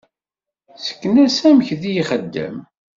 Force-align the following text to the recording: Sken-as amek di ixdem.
Sken-as 0.85 1.37
amek 1.49 1.69
di 1.81 1.91
ixdem. 2.01 2.57